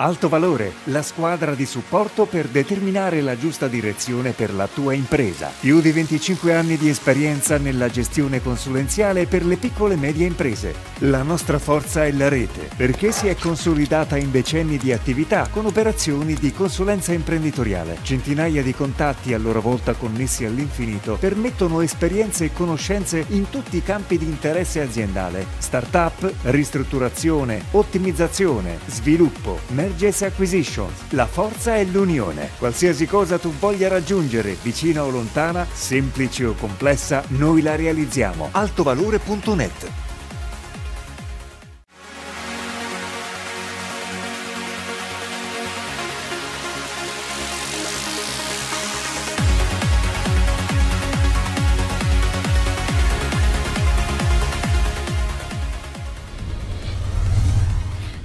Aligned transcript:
Alto 0.00 0.28
Valore, 0.28 0.74
la 0.84 1.02
squadra 1.02 1.56
di 1.56 1.66
supporto 1.66 2.26
per 2.26 2.46
determinare 2.46 3.20
la 3.20 3.36
giusta 3.36 3.66
direzione 3.66 4.30
per 4.30 4.54
la 4.54 4.68
tua 4.72 4.92
impresa. 4.92 5.50
Più 5.58 5.80
di 5.80 5.90
25 5.90 6.54
anni 6.54 6.76
di 6.76 6.88
esperienza 6.88 7.58
nella 7.58 7.90
gestione 7.90 8.40
consulenziale 8.40 9.26
per 9.26 9.44
le 9.44 9.56
piccole 9.56 9.94
e 9.94 9.96
medie 9.96 10.24
imprese. 10.24 10.72
La 10.98 11.24
nostra 11.24 11.58
forza 11.58 12.04
è 12.04 12.12
la 12.12 12.28
rete, 12.28 12.68
perché 12.76 13.10
si 13.10 13.26
è 13.26 13.34
consolidata 13.34 14.16
in 14.16 14.30
decenni 14.30 14.76
di 14.76 14.92
attività 14.92 15.48
con 15.50 15.66
operazioni 15.66 16.34
di 16.34 16.52
consulenza 16.52 17.12
imprenditoriale. 17.12 17.98
Centinaia 18.02 18.62
di 18.62 18.74
contatti 18.74 19.34
a 19.34 19.38
loro 19.38 19.60
volta 19.60 19.94
connessi 19.94 20.44
all'infinito 20.44 21.16
permettono 21.18 21.80
esperienze 21.80 22.44
e 22.44 22.52
conoscenze 22.52 23.24
in 23.30 23.50
tutti 23.50 23.76
i 23.76 23.82
campi 23.82 24.16
di 24.16 24.26
interesse 24.26 24.80
aziendale. 24.80 25.44
Startup, 25.58 26.32
ristrutturazione, 26.42 27.64
ottimizzazione, 27.72 28.78
sviluppo, 28.86 29.58
Mergers 29.88 30.20
Acquisitions. 30.20 30.92
La 31.10 31.26
forza 31.26 31.74
è 31.74 31.82
l'unione. 31.84 32.50
Qualsiasi 32.58 33.06
cosa 33.06 33.38
tu 33.38 33.50
voglia 33.58 33.88
raggiungere, 33.88 34.54
vicina 34.62 35.02
o 35.02 35.08
lontana, 35.08 35.66
semplice 35.72 36.44
o 36.44 36.52
complessa, 36.52 37.24
noi 37.28 37.62
la 37.62 37.74
realizziamo. 37.74 38.50
Altovalore.net 38.52 40.07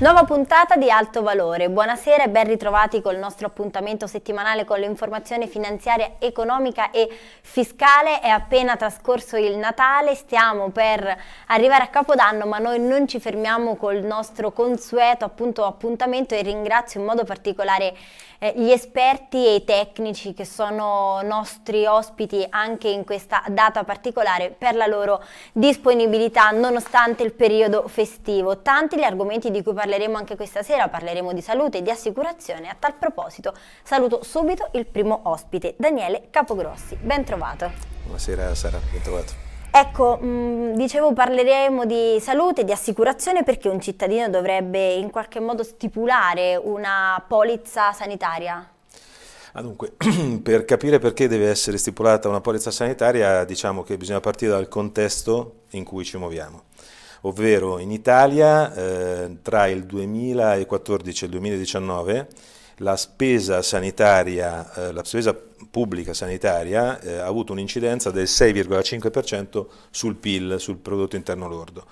Nuova 0.03 0.25
puntata 0.25 0.75
di 0.75 0.91
Alto 0.91 1.21
Valore. 1.21 1.69
Buonasera 1.69 2.25
e 2.25 2.29
ben 2.29 2.45
ritrovati 2.45 3.01
col 3.01 3.15
nostro 3.15 3.47
appuntamento 3.47 4.05
settimanale 4.05 4.65
con 4.65 4.77
l'informazione 4.77 5.47
finanziaria, 5.47 6.15
economica 6.19 6.91
e 6.91 7.07
fiscale. 7.41 8.19
È 8.19 8.27
appena 8.27 8.75
trascorso 8.75 9.37
il 9.37 9.55
Natale, 9.55 10.15
stiamo 10.15 10.71
per 10.71 11.17
arrivare 11.47 11.83
a 11.85 11.87
Capodanno, 11.87 12.45
ma 12.45 12.57
noi 12.57 12.81
non 12.81 13.07
ci 13.07 13.21
fermiamo 13.21 13.77
col 13.77 14.03
nostro 14.03 14.51
consueto 14.51 15.23
appunto, 15.23 15.63
appuntamento 15.63 16.35
e 16.35 16.41
ringrazio 16.41 16.99
in 16.99 17.05
modo 17.05 17.23
particolare 17.23 17.95
eh, 18.43 18.53
gli 18.57 18.71
esperti 18.71 19.45
e 19.45 19.55
i 19.55 19.63
tecnici 19.63 20.33
che 20.33 20.43
sono 20.43 21.21
nostri 21.21 21.85
ospiti 21.85 22.45
anche 22.49 22.89
in 22.89 23.05
questa 23.05 23.41
data 23.47 23.85
particolare 23.85 24.49
per 24.49 24.75
la 24.75 24.85
loro 24.85 25.23
disponibilità 25.53 26.49
nonostante 26.49 27.23
il 27.23 27.31
periodo 27.31 27.87
festivo. 27.87 28.59
Tanti 28.59 28.97
gli 28.97 29.03
argomenti 29.03 29.49
di 29.49 29.63
cui 29.63 29.73
parleremo 29.73 30.17
anche 30.17 30.35
questa 30.35 30.61
sera, 30.61 30.89
parleremo 30.89 31.31
di 31.31 31.41
salute 31.41 31.77
e 31.77 31.81
di 31.83 31.89
assicurazione. 31.89 32.67
A 32.67 32.75
tal 32.77 32.95
proposito 32.95 33.53
saluto 33.81 34.23
subito 34.23 34.67
il 34.73 34.85
primo 34.87 35.21
ospite, 35.23 35.75
Daniele 35.77 36.27
Capogrossi. 36.29 36.97
Ben 36.97 37.23
trovato. 37.23 37.71
Buonasera 38.03 38.53
Sara, 38.53 38.79
ben 38.91 39.01
trovato. 39.01 39.52
Ecco, 39.75 40.19
mh, 40.21 40.27
mm, 40.27 40.73
dicevo 40.75 41.13
parleremo 41.13 41.85
di 41.85 42.19
salute, 42.19 42.63
di 42.63 42.71
assicurazione 42.71 43.43
perché 43.43 43.69
un 43.69 43.81
cittadino 43.81 44.29
dovrebbe 44.29 44.93
in 44.93 45.09
qualche 45.09 45.39
modo 45.39 45.63
stipulare 45.63 46.55
una 46.55 47.23
polizza 47.27 47.91
sanitaria? 47.91 48.69
Ah, 49.53 49.61
dunque, 49.63 49.93
per 50.43 50.65
capire 50.65 50.99
perché 50.99 51.27
deve 51.27 51.49
essere 51.49 51.79
stipulata 51.79 52.29
una 52.29 52.39
polizza 52.39 52.69
sanitaria, 52.69 53.45
diciamo 53.45 53.81
che 53.81 53.97
bisogna 53.97 54.19
partire 54.19 54.51
dal 54.51 54.67
contesto 54.67 55.61
in 55.71 55.83
cui 55.83 56.05
ci 56.05 56.17
muoviamo. 56.17 56.65
Ovvero 57.21 57.79
in 57.79 57.89
Italia 57.89 58.71
eh, 58.75 59.37
tra 59.41 59.65
il 59.65 59.85
2014 59.85 61.23
e 61.23 61.25
il 61.25 61.31
2019 61.31 62.27
la 62.83 62.95
spesa 62.97 63.61
sanitaria, 63.61 64.71
eh, 64.75 64.91
la 64.91 65.03
spesa 65.03 65.33
pubblica 65.71 66.13
sanitaria 66.13 66.99
eh, 66.99 67.17
ha 67.17 67.25
avuto 67.25 67.53
un'incidenza 67.53 68.11
del 68.11 68.25
6,5% 68.25 69.65
sul 69.89 70.15
PIL, 70.15 70.57
sul 70.59 70.77
prodotto 70.77 71.15
interno 71.15 71.47
lordo, 71.47 71.85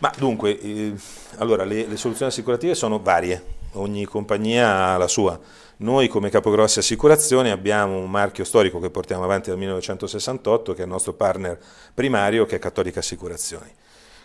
Ma 0.00 0.12
dunque, 0.14 0.60
eh, 0.60 0.92
allora, 1.38 1.64
le, 1.64 1.86
le, 1.86 1.96
soluzioni 1.96 2.30
assicurative 2.30 2.74
sono 2.74 3.00
varie, 3.00 3.42
ogni 3.72 4.04
compagnia 4.04 4.88
ha 4.88 4.98
la 4.98 5.08
sua. 5.08 5.40
Noi 5.78 6.08
come 6.08 6.28
Capogrossi 6.28 6.80
Assicurazioni 6.80 7.48
abbiamo 7.48 7.96
un 7.96 8.10
marchio 8.10 8.44
storico 8.44 8.78
che 8.78 8.90
portiamo 8.90 9.24
avanti 9.24 9.48
dal 9.48 9.58
1968 9.58 10.74
che 10.74 10.80
è 10.80 10.84
il 10.84 10.90
nostro 10.90 11.14
partner 11.14 11.58
primario 11.94 12.44
che 12.44 12.56
è 12.56 12.58
Cattolica 12.58 12.98
Assicurazioni. 12.98 13.72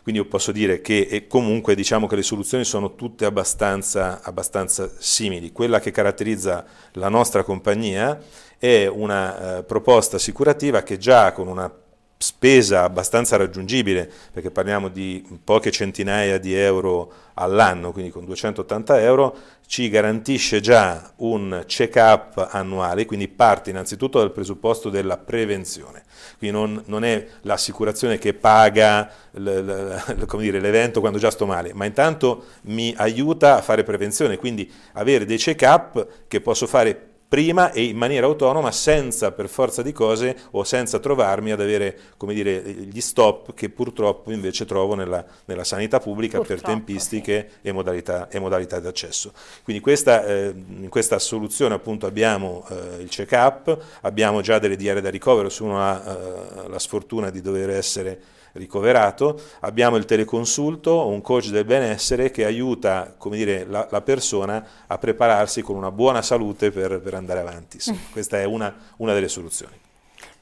Quindi 0.05 0.21
io 0.21 0.27
posso 0.27 0.51
dire 0.51 0.81
che 0.81 1.25
comunque 1.27 1.73
diciamo 1.73 2.05
che 2.05 2.16
le 2.16 2.21
soluzioni 2.21 2.63
sono 2.63 2.93
tutte 2.93 3.25
abbastanza, 3.25 4.21
abbastanza 4.21 4.88
simili. 4.99 5.51
Quella 5.51 5.79
che 5.79 5.89
caratterizza 5.89 6.63
la 6.91 7.09
nostra 7.09 7.41
compagnia 7.41 8.21
è 8.59 8.85
una 8.85 9.57
eh, 9.57 9.63
proposta 9.63 10.17
assicurativa 10.17 10.83
che 10.83 10.99
già 10.99 11.31
con 11.31 11.47
una 11.47 11.73
spesa 12.18 12.84
abbastanza 12.84 13.36
raggiungibile, 13.36 14.09
perché 14.31 14.50
parliamo 14.50 14.88
di 14.88 15.24
poche 15.44 15.70
centinaia 15.72 16.38
di 16.38 16.53
euro 16.53 17.12
all'anno, 17.36 17.92
quindi 17.92 18.12
con 18.12 18.24
280 18.26 19.02
euro, 19.02 19.36
ci 19.68 19.90
garantisce 19.90 20.62
già 20.62 21.12
un 21.18 21.64
check-up 21.66 22.48
annuale, 22.52 23.06
quindi 23.06 23.28
parte 23.28 23.72
innanzitutto 23.72 24.20
dal 24.20 24.31
presupposto 24.31 24.90
della 24.90 25.18
prevenzione. 25.18 26.03
Quindi 26.38 26.56
non, 26.56 26.84
non 26.86 27.03
è 27.03 27.28
l'assicurazione 27.42 28.18
che 28.18 28.34
paga 28.34 29.12
l'evento 29.32 31.02
quando 31.02 31.20
già 31.20 31.32
sto 31.32 31.46
male, 31.46 31.73
ma 31.73 31.85
intanto 31.85 32.46
mi 32.64 32.94
aiuta 32.97 33.58
a 33.58 33.61
fare 33.61 33.84
prevenzione, 33.84 34.38
quindi 34.38 34.72
avere 34.94 35.26
dei 35.26 35.38
check-up 35.38 36.08
che 36.28 36.40
posso 36.40 36.68
fare 36.68 37.09
prima 37.35 37.73
e 37.73 37.84
in 37.84 37.97
maniera 37.97 38.28
autonoma 38.28 38.72
senza 38.72 39.34
per 39.34 39.49
forza 39.49 39.82
di 39.82 39.91
cose 39.91 40.37
o 40.52 40.64
senza 40.64 40.99
trovarmi 40.99 41.52
ad 41.52 41.59
avere 41.59 41.97
dire, 42.28 42.61
gli 42.61 43.02
stop 43.02 43.53
che 43.53 43.67
purtroppo 43.67 44.32
invece 44.32 44.64
trovo 44.64 44.96
nella, 44.96 45.22
nella 45.43 45.66
sanità 45.66 45.99
pubblica 45.99 46.37
purtroppo, 46.37 46.61
per 46.61 46.72
tempistiche 46.72 47.49
sì. 47.61 47.67
e, 47.67 47.72
modalità, 47.73 48.29
e 48.29 48.40
modalità 48.40 48.79
di 48.79 48.87
accesso. 48.87 49.34
Quindi 49.66 49.82
questa, 49.82 50.26
eh, 50.26 50.53
in 50.55 50.87
questa 50.87 51.20
soluzione 51.20 51.76
appunto 51.76 52.05
abbiamo 52.05 52.66
eh, 52.70 53.02
il 53.02 53.09
check-up, 53.09 53.78
abbiamo 54.03 54.40
già 54.40 54.58
delle 54.58 54.78
diarie 54.78 55.02
da 55.02 55.09
ricovero, 55.09 55.49
se 55.49 55.64
uno 55.64 55.82
ha 55.82 56.03
eh, 56.05 56.70
la 56.70 56.79
sfortuna 56.79 57.32
di 57.32 57.41
dover 57.41 57.70
essere 57.70 58.20
ricoverato, 58.55 59.40
abbiamo 59.61 59.97
il 59.97 60.05
teleconsulto, 60.05 61.08
un 61.08 61.22
coach 61.22 61.49
del 61.49 61.66
benessere 61.66 62.32
che 62.32 62.46
aiuta 62.46 63.16
dire, 63.32 63.66
la, 63.67 63.87
la, 63.90 64.02
persona 64.02 64.66
a 64.87 64.97
prepararsi 64.97 65.61
con 65.61 65.76
una 65.76 65.91
buona 65.91 66.22
salute 66.22 66.72
per, 66.72 66.99
per 66.99 67.14
andare 67.14 67.24
avanti. 67.31 67.79
Sì, 67.79 67.97
questa 68.11 68.39
è 68.39 68.43
una, 68.43 68.73
una 68.97 69.13
delle 69.13 69.27
soluzioni. 69.27 69.83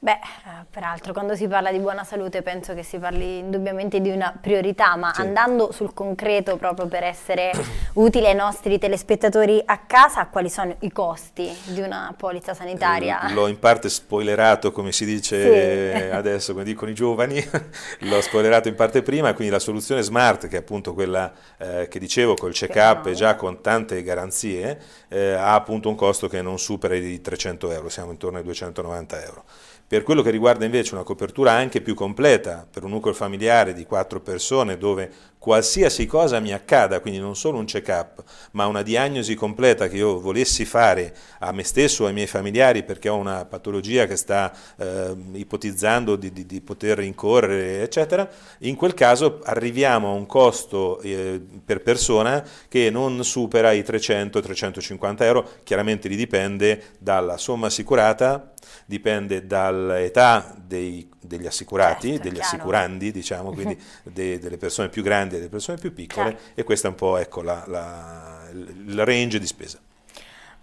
Beh, 0.04 0.12
eh, 0.12 0.64
peraltro 0.70 1.14
quando 1.14 1.34
si 1.34 1.48
parla 1.48 1.72
di 1.72 1.78
buona 1.78 2.04
salute 2.04 2.42
penso 2.42 2.74
che 2.74 2.82
si 2.82 2.98
parli 2.98 3.38
indubbiamente 3.38 4.02
di 4.02 4.10
una 4.10 4.36
priorità, 4.38 4.96
ma 4.96 5.14
sì. 5.14 5.22
andando 5.22 5.72
sul 5.72 5.94
concreto 5.94 6.58
proprio 6.58 6.86
per 6.88 7.04
essere 7.04 7.52
utile 7.94 8.28
ai 8.28 8.34
nostri 8.34 8.78
telespettatori 8.78 9.62
a 9.64 9.78
casa, 9.86 10.26
quali 10.26 10.50
sono 10.50 10.76
i 10.80 10.92
costi 10.92 11.50
di 11.68 11.80
una 11.80 12.14
polizza 12.18 12.52
sanitaria? 12.52 13.30
Eh, 13.30 13.32
l'ho 13.32 13.46
in 13.46 13.58
parte 13.58 13.88
spoilerato, 13.88 14.72
come 14.72 14.92
si 14.92 15.06
dice 15.06 15.94
sì. 15.94 16.10
adesso, 16.12 16.52
come 16.52 16.64
dicono 16.64 16.90
i 16.90 16.94
giovani, 16.94 17.42
l'ho 18.00 18.20
spoilerato 18.20 18.68
in 18.68 18.74
parte 18.74 19.00
prima, 19.00 19.32
quindi 19.32 19.54
la 19.54 19.58
soluzione 19.58 20.02
smart, 20.02 20.48
che 20.48 20.56
è 20.56 20.58
appunto 20.58 20.92
quella 20.92 21.32
eh, 21.56 21.88
che 21.88 21.98
dicevo 21.98 22.34
col 22.34 22.52
check-up 22.52 23.06
e 23.06 23.14
già 23.14 23.36
con 23.36 23.62
tante 23.62 24.02
garanzie, 24.02 24.78
eh, 25.14 25.34
ha 25.34 25.54
appunto 25.54 25.88
un 25.88 25.94
costo 25.94 26.26
che 26.26 26.42
non 26.42 26.58
supera 26.58 26.96
i 26.96 27.20
300 27.20 27.70
euro, 27.70 27.88
siamo 27.88 28.10
intorno 28.10 28.38
ai 28.38 28.42
290 28.42 29.24
euro. 29.24 29.44
Per 29.86 30.02
quello 30.02 30.22
che 30.22 30.30
riguarda 30.30 30.64
invece 30.64 30.94
una 30.94 31.04
copertura 31.04 31.52
anche 31.52 31.80
più 31.80 31.94
completa 31.94 32.66
per 32.68 32.82
un 32.82 32.90
nucleo 32.90 33.14
familiare 33.14 33.74
di 33.74 33.84
quattro 33.84 34.20
persone 34.20 34.76
dove 34.76 35.08
qualsiasi 35.44 36.06
cosa 36.06 36.40
mi 36.40 36.54
accada, 36.54 37.00
quindi 37.00 37.20
non 37.20 37.36
solo 37.36 37.58
un 37.58 37.66
check-up, 37.66 38.24
ma 38.52 38.64
una 38.64 38.80
diagnosi 38.80 39.34
completa 39.34 39.88
che 39.88 39.96
io 39.96 40.18
volessi 40.18 40.64
fare 40.64 41.14
a 41.40 41.52
me 41.52 41.64
stesso 41.64 42.04
o 42.04 42.06
ai 42.06 42.14
miei 42.14 42.26
familiari 42.26 42.82
perché 42.82 43.10
ho 43.10 43.16
una 43.16 43.44
patologia 43.44 44.06
che 44.06 44.16
sta 44.16 44.50
eh, 44.78 45.14
ipotizzando 45.34 46.16
di, 46.16 46.32
di, 46.32 46.46
di, 46.46 46.62
poter 46.62 46.96
rincorrere, 46.96 47.82
eccetera, 47.82 48.26
in 48.60 48.74
quel 48.74 48.94
caso 48.94 49.40
arriviamo 49.44 50.08
a 50.08 50.14
un 50.14 50.24
costo 50.24 50.98
eh, 51.00 51.38
per 51.62 51.82
persona 51.82 52.42
che 52.66 52.88
non 52.88 53.22
supera 53.22 53.72
i 53.72 53.80
300-350 53.80 55.22
euro, 55.24 55.50
chiaramente 55.62 56.08
li 56.08 56.16
dipende 56.16 56.94
dalla 56.98 57.36
somma 57.36 57.66
assicurata 57.66 58.53
dipende 58.86 59.46
dall'età 59.46 60.54
dei, 60.58 61.08
degli 61.20 61.46
assicurati, 61.46 62.08
certo, 62.08 62.22
degli 62.22 62.34
chiaro. 62.34 62.48
assicurandi, 62.48 63.10
diciamo, 63.12 63.52
quindi 63.52 63.78
de, 64.02 64.38
delle 64.38 64.56
persone 64.56 64.88
più 64.88 65.02
grandi 65.02 65.34
e 65.34 65.38
delle 65.38 65.50
persone 65.50 65.78
più 65.78 65.92
piccole 65.92 66.30
certo. 66.30 66.60
e 66.60 66.64
questo 66.64 66.86
è 66.86 66.90
un 66.90 66.96
po' 66.96 67.16
ecco, 67.16 67.42
la, 67.42 67.64
la, 67.66 68.48
il 68.52 69.04
range 69.04 69.38
di 69.38 69.46
spesa. 69.46 69.78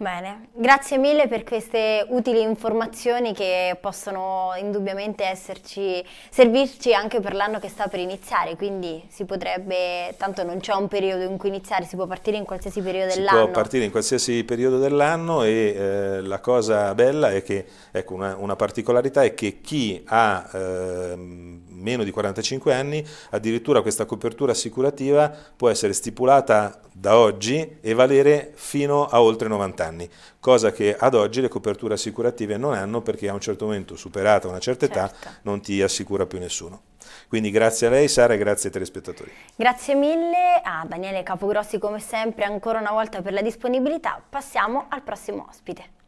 Bene, 0.02 0.48
grazie 0.52 0.98
mille 0.98 1.28
per 1.28 1.44
queste 1.44 2.04
utili 2.08 2.42
informazioni 2.42 3.32
che 3.32 3.78
possono 3.80 4.50
indubbiamente 4.58 5.22
esserci, 5.22 6.04
servirci 6.28 6.92
anche 6.92 7.20
per 7.20 7.34
l'anno 7.34 7.60
che 7.60 7.68
sta 7.68 7.86
per 7.86 8.00
iniziare, 8.00 8.56
quindi 8.56 9.00
si 9.08 9.24
potrebbe, 9.24 10.12
tanto 10.18 10.42
non 10.42 10.58
c'è 10.58 10.74
un 10.74 10.88
periodo 10.88 11.22
in 11.22 11.36
cui 11.36 11.50
iniziare, 11.50 11.84
si 11.84 11.94
può 11.94 12.08
partire 12.08 12.36
in 12.36 12.44
qualsiasi 12.44 12.80
periodo 12.80 13.14
dell'anno. 13.14 13.38
Si 13.38 13.44
può 13.44 13.52
partire 13.52 13.84
in 13.84 13.92
qualsiasi 13.92 14.42
periodo 14.42 14.80
dell'anno 14.80 15.44
e 15.44 15.50
eh, 15.50 16.20
la 16.22 16.40
cosa 16.40 16.92
bella 16.96 17.30
è 17.30 17.44
che, 17.44 17.64
ecco, 17.92 18.14
una, 18.14 18.34
una 18.36 18.56
particolarità 18.56 19.22
è 19.22 19.34
che 19.34 19.60
chi 19.60 20.02
ha... 20.08 20.50
Eh, 20.52 21.60
meno 21.82 22.04
di 22.04 22.10
45 22.12 22.72
anni, 22.72 23.04
addirittura 23.30 23.82
questa 23.82 24.06
copertura 24.06 24.52
assicurativa 24.52 25.34
può 25.56 25.68
essere 25.68 25.92
stipulata 25.92 26.80
da 26.92 27.16
oggi 27.16 27.78
e 27.80 27.94
valere 27.94 28.52
fino 28.54 29.06
a 29.06 29.22
oltre 29.22 29.48
90 29.48 29.84
anni, 29.84 30.10
cosa 30.38 30.70
che 30.72 30.94
ad 30.96 31.14
oggi 31.14 31.40
le 31.40 31.48
coperture 31.48 31.94
assicurative 31.94 32.56
non 32.56 32.74
hanno 32.74 33.00
perché 33.00 33.28
a 33.28 33.32
un 33.32 33.40
certo 33.40 33.64
momento, 33.64 33.96
superata 33.96 34.48
una 34.48 34.58
certa 34.58 34.84
età, 34.84 35.08
certo. 35.08 35.28
non 35.42 35.60
ti 35.60 35.80
assicura 35.80 36.26
più 36.26 36.38
nessuno. 36.38 36.82
Quindi 37.28 37.50
grazie 37.50 37.86
a 37.86 37.90
lei 37.90 38.08
Sara 38.08 38.34
e 38.34 38.38
grazie 38.38 38.66
ai 38.66 38.72
telespettatori. 38.74 39.32
Grazie 39.56 39.94
mille 39.94 40.60
a 40.62 40.84
Daniele 40.86 41.22
Capogrossi 41.22 41.78
come 41.78 41.98
sempre 41.98 42.44
ancora 42.44 42.78
una 42.78 42.92
volta 42.92 43.22
per 43.22 43.32
la 43.32 43.42
disponibilità. 43.42 44.22
Passiamo 44.28 44.86
al 44.88 45.02
prossimo 45.02 45.46
ospite. 45.48 46.00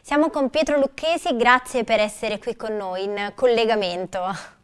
Siamo 0.00 0.30
con 0.30 0.48
Pietro 0.48 0.78
Lucchesi, 0.78 1.36
grazie 1.36 1.84
per 1.84 2.00
essere 2.00 2.38
qui 2.38 2.56
con 2.56 2.74
noi 2.74 3.04
in 3.04 3.32
collegamento. 3.34 4.56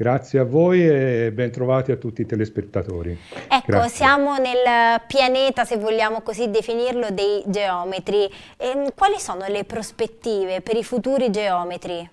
Grazie 0.00 0.38
a 0.38 0.44
voi 0.44 0.88
e 0.88 1.30
ben 1.30 1.50
trovati 1.50 1.92
a 1.92 1.96
tutti 1.96 2.22
i 2.22 2.24
telespettatori. 2.24 3.18
Ecco, 3.50 3.64
Grazie. 3.66 3.96
siamo 3.96 4.38
nel 4.38 4.98
pianeta, 5.06 5.66
se 5.66 5.76
vogliamo 5.76 6.22
così 6.22 6.48
definirlo, 6.48 7.10
dei 7.10 7.42
geometri. 7.44 8.24
E 8.56 8.94
quali 8.96 9.18
sono 9.18 9.44
le 9.46 9.64
prospettive 9.64 10.62
per 10.62 10.76
i 10.76 10.84
futuri 10.84 11.30
geometri? 11.30 12.08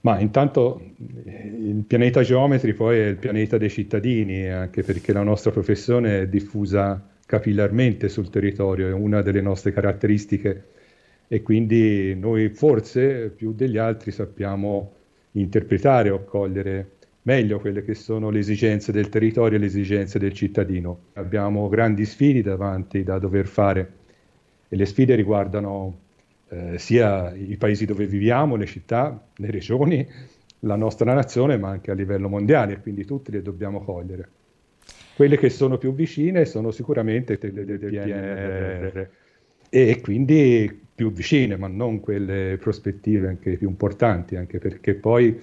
Ma 0.00 0.18
intanto 0.18 0.82
il 0.98 1.82
pianeta 1.86 2.20
geometri 2.20 2.74
poi 2.74 2.98
è 2.98 3.06
il 3.06 3.16
pianeta 3.16 3.56
dei 3.56 3.70
cittadini, 3.70 4.46
anche 4.46 4.82
perché 4.82 5.14
la 5.14 5.22
nostra 5.22 5.50
professione 5.50 6.20
è 6.20 6.28
diffusa 6.28 7.02
capillarmente 7.24 8.10
sul 8.10 8.28
territorio, 8.28 8.88
è 8.88 8.92
una 8.92 9.22
delle 9.22 9.40
nostre 9.40 9.72
caratteristiche 9.72 10.64
e 11.28 11.40
quindi 11.40 12.14
noi 12.14 12.50
forse 12.50 13.30
più 13.34 13.54
degli 13.54 13.78
altri 13.78 14.10
sappiamo 14.10 14.96
interpretare 15.40 16.10
o 16.10 16.24
cogliere 16.24 16.92
meglio 17.22 17.58
quelle 17.58 17.82
che 17.82 17.94
sono 17.94 18.30
le 18.30 18.38
esigenze 18.38 18.92
del 18.92 19.08
territorio 19.08 19.58
e 19.58 19.60
le 19.60 19.66
esigenze 19.66 20.18
del 20.18 20.32
cittadino. 20.32 20.98
Abbiamo 21.14 21.68
grandi 21.68 22.04
sfide 22.04 22.42
davanti 22.42 23.02
da 23.02 23.18
dover 23.18 23.46
fare 23.46 23.92
e 24.68 24.76
le 24.76 24.86
sfide 24.86 25.14
riguardano 25.14 25.98
eh, 26.48 26.78
sia 26.78 27.34
i 27.34 27.56
paesi 27.56 27.84
dove 27.84 28.06
viviamo, 28.06 28.56
le 28.56 28.66
città, 28.66 29.28
le 29.34 29.50
regioni, 29.50 30.06
la 30.60 30.76
nostra 30.76 31.12
nazione, 31.12 31.56
ma 31.56 31.68
anche 31.68 31.90
a 31.90 31.94
livello 31.94 32.28
mondiale, 32.28 32.80
quindi 32.80 33.04
tutte 33.04 33.32
le 33.32 33.42
dobbiamo 33.42 33.82
cogliere. 33.82 34.28
Quelle 35.16 35.38
che 35.38 35.50
sono 35.50 35.78
più 35.78 35.94
vicine 35.94 36.44
sono 36.44 36.70
sicuramente 36.70 37.38
quelle 37.38 37.64
del 37.64 37.78
PNRR 37.78 39.06
e 39.68 40.00
quindi 40.00 40.85
più 40.96 41.12
vicine, 41.12 41.56
ma 41.56 41.68
non 41.68 42.00
quelle 42.00 42.56
prospettive 42.58 43.28
anche 43.28 43.56
più 43.58 43.68
importanti, 43.68 44.34
anche 44.34 44.58
perché 44.58 44.94
poi 44.94 45.38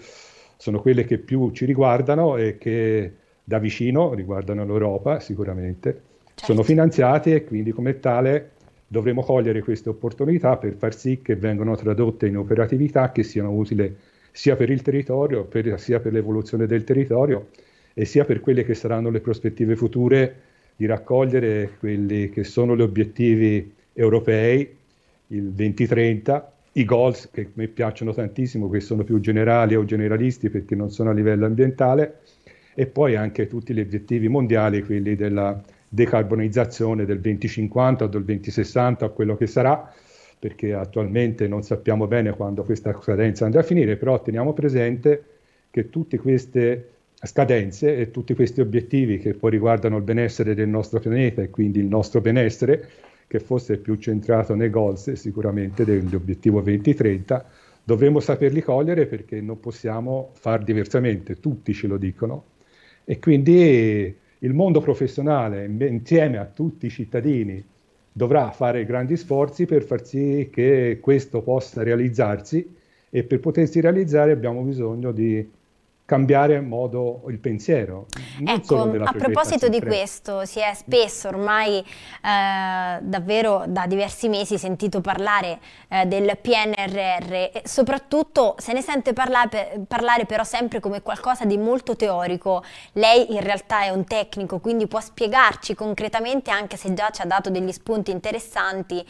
sono 0.57 0.81
quelle 0.81 1.05
che 1.05 1.19
più 1.19 1.51
ci 1.51 1.65
riguardano 1.65 2.37
e 2.37 2.57
che 2.57 3.13
da 3.43 3.59
vicino 3.59 4.13
riguardano 4.13 4.65
l'Europa 4.65 5.19
sicuramente, 5.19 6.01
certo. 6.25 6.45
sono 6.45 6.63
finanziate 6.63 7.35
e 7.35 7.43
quindi 7.43 7.71
come 7.71 7.99
tale 7.99 8.51
dovremo 8.87 9.21
cogliere 9.21 9.61
queste 9.61 9.89
opportunità 9.89 10.57
per 10.57 10.73
far 10.73 10.95
sì 10.95 11.21
che 11.21 11.35
vengano 11.35 11.75
tradotte 11.75 12.27
in 12.27 12.37
operatività 12.37 13.11
che 13.11 13.23
siano 13.23 13.51
utili 13.51 13.95
sia 14.31 14.55
per 14.55 14.71
il 14.71 14.81
territorio, 14.81 15.43
per, 15.43 15.79
sia 15.79 15.99
per 15.99 16.13
l'evoluzione 16.13 16.65
del 16.65 16.83
territorio 16.83 17.49
e 17.93 18.05
sia 18.05 18.25
per 18.25 18.39
quelle 18.39 18.63
che 18.63 18.73
saranno 18.73 19.11
le 19.11 19.19
prospettive 19.19 19.75
future 19.75 20.35
di 20.75 20.87
raccogliere 20.87 21.71
quelli 21.77 22.29
che 22.29 22.43
sono 22.43 22.75
gli 22.75 22.81
obiettivi 22.81 23.71
europei 23.93 24.81
il 25.27 25.51
2030, 25.51 26.53
i 26.73 26.85
goals 26.85 27.29
che 27.31 27.41
a 27.41 27.47
me 27.53 27.67
piacciono 27.67 28.13
tantissimo, 28.13 28.69
che 28.69 28.79
sono 28.79 29.03
più 29.03 29.19
generali 29.19 29.75
o 29.75 29.85
generalisti 29.85 30.49
perché 30.49 30.75
non 30.75 30.89
sono 30.91 31.09
a 31.09 31.13
livello 31.13 31.45
ambientale, 31.45 32.19
e 32.75 32.87
poi 32.87 33.15
anche 33.15 33.47
tutti 33.47 33.73
gli 33.73 33.79
obiettivi 33.79 34.27
mondiali, 34.27 34.83
quelli 34.83 35.15
della 35.15 35.61
decarbonizzazione 35.87 37.05
del 37.05 37.19
2050 37.19 38.05
o 38.05 38.07
del 38.07 38.23
2060 38.23 39.05
o 39.05 39.13
quello 39.13 39.35
che 39.35 39.45
sarà, 39.45 39.93
perché 40.39 40.73
attualmente 40.73 41.47
non 41.47 41.63
sappiamo 41.63 42.07
bene 42.07 42.31
quando 42.31 42.63
questa 42.63 42.97
scadenza 42.99 43.45
andrà 43.45 43.61
a 43.61 43.63
finire, 43.63 43.95
però 43.95 44.21
teniamo 44.21 44.53
presente 44.53 45.23
che 45.69 45.89
tutte 45.89 46.17
queste 46.17 46.89
scadenze 47.21 47.95
e 47.95 48.11
tutti 48.11 48.33
questi 48.33 48.59
obiettivi 48.59 49.17
che 49.17 49.33
poi 49.33 49.51
riguardano 49.51 49.97
il 49.97 50.03
benessere 50.03 50.53
del 50.55 50.67
nostro 50.67 50.99
pianeta 50.99 51.41
e 51.41 51.49
quindi 51.49 51.79
il 51.79 51.85
nostro 51.85 52.19
benessere 52.19 52.89
che 53.33 53.39
fosse 53.39 53.77
più 53.77 53.95
centrato 53.95 54.53
nei 54.53 54.69
goals 54.69 55.13
sicuramente 55.13 55.83
dell'obiettivo 55.83 56.61
2030, 56.61 57.43
dovremmo 57.83 58.19
saperli 58.19 58.61
cogliere 58.61 59.07
perché 59.07 59.41
non 59.41 59.59
possiamo 59.59 60.29
far 60.33 60.63
diversamente, 60.63 61.39
tutti 61.39 61.73
ce 61.73 61.87
lo 61.87 61.97
dicono. 61.97 62.43
E 63.03 63.17
quindi 63.17 64.15
il 64.37 64.53
mondo 64.53 64.81
professionale, 64.81 65.65
insieme 65.65 66.37
a 66.37 66.45
tutti 66.45 66.85
i 66.85 66.91
cittadini, 66.91 67.65
dovrà 68.11 68.51
fare 68.51 68.85
grandi 68.85 69.17
sforzi 69.17 69.65
per 69.65 69.81
far 69.81 70.05
sì 70.05 70.49
che 70.51 70.99
questo 71.01 71.41
possa 71.41 71.81
realizzarsi 71.81 72.71
e 73.09 73.23
per 73.23 73.39
potersi 73.39 73.81
realizzare 73.81 74.31
abbiamo 74.31 74.61
bisogno 74.61 75.11
di 75.11 75.43
cambiare 76.13 76.61
modo 76.61 77.23
il 77.29 77.39
pensiero. 77.39 78.05
ecco, 78.45 78.83
a 78.83 79.13
proposito 79.13 79.67
di 79.67 79.81
questo, 79.81 80.45
si 80.45 80.59
è 80.59 80.71
spesso 80.75 81.27
ormai 81.29 81.79
eh, 81.79 82.99
davvero 83.01 83.63
da 83.65 83.87
diversi 83.87 84.29
mesi 84.29 84.59
sentito 84.59 85.01
parlare 85.01 85.57
eh, 85.87 86.05
del 86.05 86.37
PNRR 86.39 87.33
e 87.33 87.61
soprattutto 87.63 88.53
se 88.59 88.73
ne 88.73 88.83
sente 88.83 89.13
parlare, 89.13 89.85
parlare 89.87 90.27
però 90.27 90.43
sempre 90.43 90.79
come 90.79 91.01
qualcosa 91.01 91.45
di 91.45 91.57
molto 91.57 91.95
teorico. 91.95 92.63
Lei 92.91 93.33
in 93.33 93.41
realtà 93.41 93.81
è 93.81 93.89
un 93.89 94.05
tecnico, 94.05 94.59
quindi 94.59 94.85
può 94.85 94.99
spiegarci 94.99 95.73
concretamente, 95.73 96.51
anche 96.51 96.77
se 96.77 96.93
già 96.93 97.09
ci 97.09 97.23
ha 97.23 97.25
dato 97.25 97.49
degli 97.49 97.71
spunti 97.71 98.11
interessanti, 98.11 98.99
eh, 98.99 99.05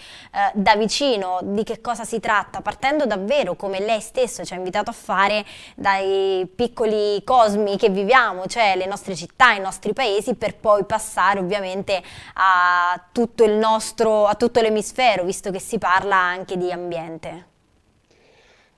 da 0.54 0.78
vicino 0.78 1.40
di 1.44 1.64
che 1.64 1.82
cosa 1.82 2.06
si 2.06 2.22
tratta, 2.22 2.62
partendo 2.62 3.06
davvero, 3.06 3.56
come 3.56 3.82
lei 3.82 4.00
stesso 4.00 4.46
ci 4.46 4.54
ha 4.54 4.56
invitato 4.56 4.90
a 4.90 4.94
fare, 4.94 5.44
dai 5.76 6.50
piccoli 6.56 6.93
piccoli 6.94 7.24
cosmi 7.24 7.78
che 7.78 7.90
viviamo, 7.90 8.46
cioè 8.46 8.76
le 8.78 8.86
nostre 8.86 9.16
città, 9.16 9.54
i 9.54 9.60
nostri 9.60 9.94
paesi, 9.94 10.36
per 10.36 10.56
poi 10.56 10.86
passare 10.86 11.40
ovviamente 11.40 12.02
a 12.36 13.10
tutto 13.12 13.44
il 13.44 13.54
nostro, 13.54 14.26
a 14.26 14.36
tutto 14.36 14.62
l'emisfero, 14.62 15.24
visto 15.24 15.52
che 15.52 15.60
si 15.60 15.78
parla 15.78 16.16
anche 16.16 16.58
di 16.58 16.72
ambiente. 16.72 17.52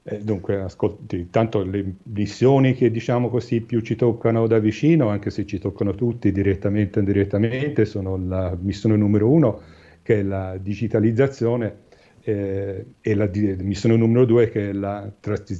Eh, 0.04 0.20
dunque, 0.20 0.62
ascolti, 0.62 1.30
tanto 1.32 1.64
le 1.64 1.96
missioni 2.04 2.76
che 2.76 2.92
diciamo 2.92 3.30
così 3.30 3.62
più 3.62 3.82
ci 3.82 3.96
toccano 3.96 4.48
da 4.48 4.60
vicino, 4.60 5.10
anche 5.10 5.32
se 5.32 5.46
ci 5.46 5.58
toccano 5.58 5.96
tutti 5.96 6.32
direttamente 6.32 7.00
o 7.00 7.02
indirettamente, 7.02 7.86
sono 7.86 8.16
la 8.16 8.56
missione 8.60 8.96
numero 8.96 9.30
uno, 9.30 9.62
che 10.04 10.20
è 10.20 10.22
la 10.22 10.58
digitalizzazione, 10.58 11.84
eh, 12.28 12.86
e 13.02 13.14
la 13.14 13.28
di, 13.28 13.56
missione 13.60 13.96
numero 13.96 14.26
due, 14.26 14.50
che 14.50 14.70
è 14.70 14.74
la, 14.74 15.10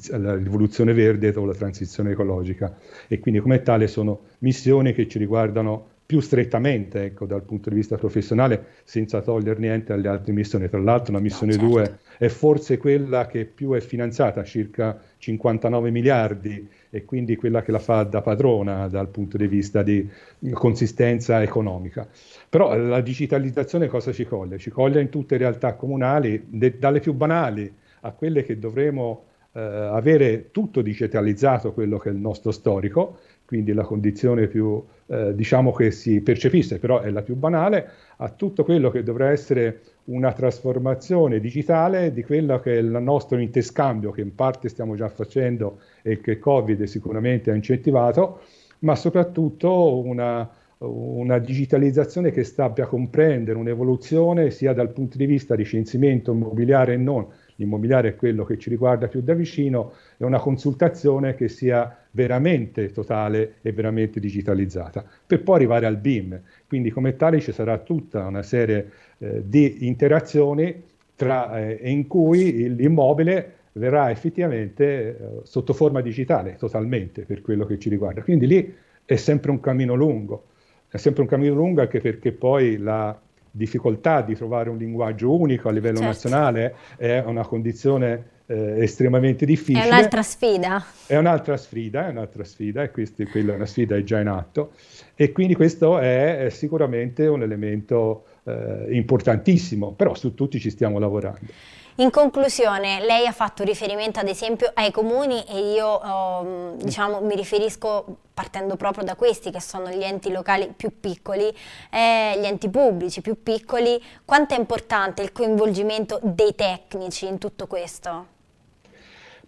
la 0.10 0.36
rivoluzione 0.36 0.94
verde 0.94 1.32
o 1.36 1.46
la 1.46 1.54
transizione 1.54 2.12
ecologica. 2.12 2.76
E 3.08 3.20
quindi 3.20 3.40
come 3.40 3.62
tale 3.62 3.88
sono 3.88 4.24
missioni 4.40 4.94
che 4.94 5.08
ci 5.08 5.20
riguardano 5.20 5.94
più 6.06 6.20
strettamente 6.20 7.04
ecco, 7.04 7.26
dal 7.26 7.44
punto 7.44 7.70
di 7.70 7.76
vista 7.76 7.98
professionale, 7.98 8.66
senza 8.84 9.22
togliere 9.22 9.60
niente 9.60 9.94
alle 9.94 10.08
altre 10.08 10.34
missioni. 10.34 10.68
Tra 10.68 10.80
l'altro 10.80 11.14
la 11.14 11.20
missione 11.20 11.56
2 11.56 11.68
no, 11.68 11.86
certo. 11.86 12.00
è 12.18 12.28
forse 12.28 12.78
quella 12.78 13.28
che 13.28 13.46
più 13.46 13.74
è 13.74 13.80
finanziata, 13.80 14.44
circa 14.44 15.00
59 15.26 15.90
miliardi, 15.90 16.70
e 16.92 17.04
quindi 17.04 17.36
quella 17.36 17.64
che 17.64 17.72
la 17.72 17.80
fa 17.80 18.04
da 18.04 18.22
padrona 18.22 18.88
dal 18.88 19.10
punto 19.10 19.38
di 19.38 19.48
vista 19.48 19.82
di 19.82 20.08
consistenza 20.52 21.42
economica. 21.42 22.08
Però 22.48 22.78
la 22.78 23.02
digitalizzazione 23.02 23.88
cosa 23.88 24.12
ci 24.12 24.26
coglie? 24.26 24.60
Ci 24.60 24.70
coglie 24.70 25.02
in 25.02 25.10
tutte 25.10 25.38
le 25.38 25.46
realtà 25.46 25.74
comunali, 25.74 26.46
de- 26.48 26.78
dalle 26.78 27.00
più 27.00 27.14
banali 27.14 27.74
a 28.02 28.12
quelle 28.12 28.44
che 28.44 28.60
dovremo 28.60 29.24
eh, 29.54 29.60
avere 29.60 30.52
tutto 30.52 30.82
digitalizzato, 30.82 31.74
quello 31.74 31.98
che 31.98 32.10
è 32.10 32.12
il 32.12 32.20
nostro 32.20 32.52
storico, 32.52 33.18
quindi 33.46 33.74
la 33.74 33.84
condizione 33.84 34.48
più 34.48 34.84
eh, 35.08 35.34
diciamo 35.34 35.72
che 35.72 35.90
si 35.90 36.22
percepisce, 36.22 36.78
però 36.78 37.00
è 37.00 37.10
la 37.10 37.24
più 37.24 37.36
banale, 37.36 37.90
a 38.18 38.30
tutto 38.30 38.64
quello 38.64 38.92
che 38.92 39.02
dovrà 39.02 39.32
essere 39.32 39.82
una 40.06 40.34
trasformazione 40.34 41.40
digitale 41.40 42.14
di 42.14 42.24
quello 42.24 42.60
che 42.60 42.74
è 42.74 42.78
il 42.78 42.98
nostro 43.02 43.40
interscambio, 43.40 44.12
che 44.12 44.22
in 44.22 44.36
parte 44.36 44.70
stiamo 44.70 44.96
già 44.96 45.10
facendo 45.10 45.80
e 46.02 46.20
che 46.22 46.38
Covid 46.38 46.84
sicuramente 46.84 47.52
ha 47.52 47.56
incentivato, 47.56 48.42
ma 48.80 48.96
soprattutto 48.96 49.98
una, 49.98 50.48
una 50.80 51.40
digitalizzazione 51.40 52.32
che 52.32 52.44
sappia 52.44 52.86
comprendere 52.86 53.58
un'evoluzione 53.58 54.52
sia 54.52 54.74
dal 54.74 54.92
punto 54.92 55.18
di 55.18 55.26
vista 55.26 55.56
di 55.56 55.66
censimento 55.66 56.32
immobiliare 56.32 56.94
e 56.94 56.98
non, 56.98 57.26
l'immobiliare 57.56 58.10
è 58.10 58.16
quello 58.16 58.44
che 58.44 58.60
ci 58.60 58.70
riguarda 58.70 59.08
più 59.08 59.22
da 59.22 59.34
vicino, 59.34 59.94
è 60.18 60.24
una 60.24 60.40
consultazione 60.40 61.34
che 61.34 61.48
sia 61.48 62.05
veramente 62.16 62.92
totale 62.92 63.56
e 63.62 63.74
veramente 63.74 64.22
digitalizzata, 64.22 65.06
per 65.28 65.44
poi 65.44 65.58
arrivare 65.58 65.86
al 65.86 65.98
BIM. 65.98 66.42
Quindi 66.66 66.90
come 66.90 67.18
tale 67.18 67.42
ci 67.42 67.52
sarà 67.52 67.78
tutta 67.80 68.26
una 68.26 68.42
serie 68.42 68.90
eh, 69.18 69.44
di 69.46 69.86
interazioni 69.86 70.82
tra, 71.14 71.60
eh, 71.60 71.80
in 71.84 72.08
cui 72.08 72.74
l'immobile 72.74 73.54
verrà 73.74 74.10
effettivamente 74.10 74.86
eh, 74.86 75.18
sotto 75.44 75.74
forma 75.74 76.02
digitale 76.02 76.56
totalmente 76.56 77.24
per 77.24 77.42
quello 77.42 77.66
che 77.66 77.78
ci 77.78 77.90
riguarda. 77.90 78.24
Quindi 78.24 78.48
lì 78.48 78.74
è 79.04 79.16
sempre 79.18 79.52
un 79.52 79.60
cammino 79.60 79.94
lungo, 79.94 80.46
è 80.88 80.98
sempre 80.98 81.22
un 81.24 81.28
cammino 81.28 81.54
lungo 81.54 81.82
anche 81.82 82.00
perché 82.00 82.32
poi 82.32 82.78
la 82.78 83.20
difficoltà 83.52 84.22
di 84.22 84.36
trovare 84.36 84.70
un 84.70 84.78
linguaggio 84.78 85.38
unico 85.38 85.68
a 85.68 85.72
livello 85.72 86.00
certo. 86.00 86.12
nazionale 86.12 86.76
è 86.98 87.20
una 87.26 87.46
condizione 87.46 88.35
eh, 88.48 88.84
estremamente 88.84 89.46
difficile. 89.46 89.86
È 89.86 89.88
un'altra 89.88 90.24
sfida. 90.24 90.86
È 91.06 91.18
un'altra 91.18 91.58
sfida, 91.58 92.08
è 92.08 92.10
un'altra 92.10 92.44
sfida 92.44 92.84
e 92.84 92.92
questa, 92.92 93.24
quella 93.26 93.54
è 93.54 93.56
una 93.56 93.66
sfida 93.66 93.96
è 93.96 94.04
già 94.04 94.20
in 94.20 94.28
atto 94.28 94.72
e 95.16 95.32
quindi 95.32 95.56
questo 95.56 96.00
è, 96.00 96.46
è 96.46 96.50
sicuramente 96.50 97.26
un 97.28 97.42
elemento 97.42 98.26
eh, 98.44 98.88
importantissimo, 98.90 99.92
però 99.94 100.14
su 100.16 100.34
tutti 100.34 100.60
ci 100.60 100.70
stiamo 100.70 101.00
lavorando. 101.00 101.52
In 101.98 102.10
conclusione, 102.10 103.00
lei 103.06 103.26
ha 103.26 103.32
fatto 103.32 103.64
riferimento 103.64 104.20
ad 104.20 104.28
esempio 104.28 104.70
ai 104.74 104.92
comuni 104.92 105.42
e 105.48 105.72
io 105.72 106.02
um, 106.04 106.76
diciamo, 106.76 107.22
mi 107.22 107.36
riferisco 107.36 108.18
partendo 108.34 108.76
proprio 108.76 109.06
da 109.06 109.16
questi 109.16 109.50
che 109.50 109.62
sono 109.62 109.90
gli 109.90 110.04
enti 110.04 110.30
locali 110.30 110.74
più 110.76 111.00
piccoli, 111.00 111.48
eh, 111.90 112.38
gli 112.38 112.46
enti 112.46 112.68
pubblici 112.68 113.22
più 113.22 113.42
piccoli, 113.42 113.98
quanto 114.26 114.56
è 114.56 114.58
importante 114.58 115.22
il 115.22 115.32
coinvolgimento 115.32 116.20
dei 116.22 116.54
tecnici 116.54 117.28
in 117.28 117.38
tutto 117.38 117.66
questo? 117.66 118.34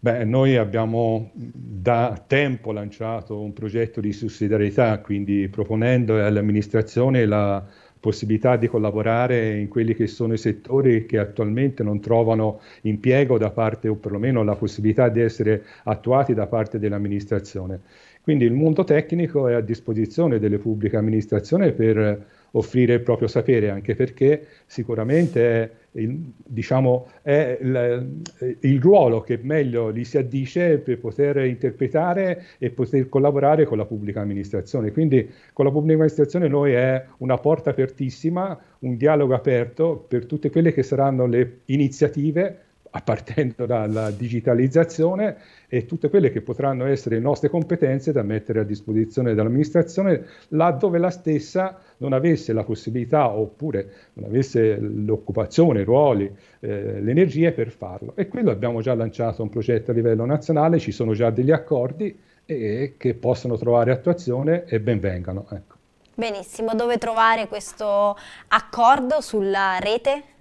Beh, 0.08 0.24
noi 0.24 0.56
abbiamo 0.56 1.32
da 1.34 2.24
tempo 2.26 2.72
lanciato 2.72 3.42
un 3.42 3.52
progetto 3.52 4.00
di 4.00 4.14
sussidiarietà, 4.14 5.02
quindi 5.02 5.50
proponendo 5.50 6.26
all'amministrazione 6.26 7.26
la 7.26 7.62
possibilità 8.00 8.56
di 8.56 8.68
collaborare 8.70 9.58
in 9.58 9.68
quelli 9.68 9.94
che 9.96 10.08
sono 10.08 10.32
i 10.32 10.38
settori 10.38 11.06
che 11.06 11.18
attualmente 11.18 11.84
non 11.84 12.00
trovano 12.00 12.62
impiego 12.84 13.38
da 13.38 13.50
parte 13.50 13.90
o 13.90 13.96
perlomeno 13.96 14.44
la 14.44 14.56
possibilità 14.56 15.10
di 15.10 15.20
essere 15.20 15.66
attuati 15.84 16.34
da 16.34 16.48
parte 16.48 16.80
dell'amministrazione. 16.80 17.82
Quindi 18.22 18.46
il 18.46 18.54
mondo 18.54 18.86
tecnico 18.86 19.50
è 19.50 19.56
a 19.56 19.62
disposizione 19.62 20.40
delle 20.40 20.58
pubbliche 20.58 20.96
amministrazioni 20.96 21.74
per 21.74 22.26
offrire 22.58 22.96
il 22.96 23.02
proprio 23.02 23.28
sapere, 23.28 23.70
anche 23.70 23.96
perché 23.96 24.46
sicuramente 24.66 25.62
è 25.62 25.72
il, 25.92 26.32
diciamo, 26.46 27.08
è 27.22 27.58
il, 27.60 28.22
il, 28.62 28.82
ruolo 28.82 29.22
che 29.22 29.40
meglio 29.42 29.92
gli 29.92 30.04
si 30.04 30.18
addice 30.18 30.78
per 30.78 31.00
poter 31.00 31.38
interpretare 31.46 32.44
e 32.58 32.70
poter 32.70 33.10
collaborare 33.10 33.66
con 33.66 33.78
la 33.78 33.86
pubblica 33.86 34.22
amministrazione. 34.22 34.92
Quindi 34.92 35.30
con 35.54 35.66
la 35.66 35.72
pubblica 35.72 35.96
amministrazione 35.96 36.48
noi 36.48 36.74
è 36.74 37.04
una 37.18 37.38
porta 37.38 37.72
apertissima, 37.72 38.60
un 38.80 38.98
dialogo 38.98 39.34
aperto 39.34 40.06
per 40.08 40.26
tutte 40.26 40.50
quelle 40.50 40.72
che 40.72 40.84
saranno 40.84 41.26
le 41.26 41.62
iniziative 41.66 42.62
partendo 43.04 43.66
dalla 43.66 44.12
digitalizzazione 44.12 45.38
e 45.68 45.86
tutte 45.86 46.10
quelle 46.10 46.32
che 46.32 46.42
potranno 46.42 46.86
essere 46.86 47.20
nostre 47.20 47.50
competenze 47.50 48.12
da 48.12 48.24
mettere 48.24 48.62
a 48.62 48.64
disposizione 48.64 49.34
dell'amministrazione 49.34 50.26
laddove 50.50 50.98
la 50.98 51.10
stessa 51.10 51.80
non 51.98 52.14
avesse 52.14 52.54
la 52.54 52.64
possibilità 52.64 53.30
oppure 53.30 53.94
non 54.14 54.26
avesse 54.26 54.78
l'occupazione, 54.80 55.82
i 55.82 55.84
ruoli, 55.84 56.32
eh, 56.60 57.02
le 57.02 57.12
energie 57.12 57.52
per 57.52 57.70
farlo. 57.70 58.14
E 58.16 58.28
quello 58.28 58.52
abbiamo 58.52 58.82
già 58.82 58.94
lanciato 58.94 59.44
un 59.44 59.50
progetto 59.50 59.92
a 59.92 59.94
livello 59.94 60.26
nazionale, 60.26 60.80
ci 60.80 60.92
sono 60.92 61.14
già 61.14 61.30
degli 61.30 61.52
accordi 61.52 62.18
e, 62.46 62.96
che 62.98 63.14
possono 63.14 63.58
trovare 63.58 63.92
attuazione 63.92 64.66
e 64.66 64.80
benvengano. 64.80 65.48
Ecco. 65.52 65.76
Benissimo, 66.16 66.74
dove 66.74 66.98
trovare 66.98 67.48
questo 67.48 68.18
accordo 68.48 69.22
sulla 69.22 69.78
rete? 69.80 70.37